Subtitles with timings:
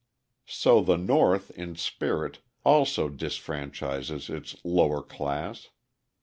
[0.47, 5.69] So the North, in spirit, also disfranchises its lower class.